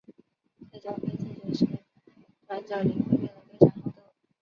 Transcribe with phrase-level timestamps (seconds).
[0.71, 1.67] 在交配季节时
[2.47, 4.03] 短角羚会变得非常好斗。